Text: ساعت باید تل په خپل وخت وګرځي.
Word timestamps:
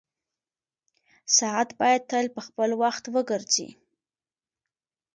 ساعت 1.37 1.69
باید 1.79 2.01
تل 2.11 2.25
په 2.35 2.41
خپل 2.47 2.69
وخت 2.81 3.03
وګرځي. 3.15 3.69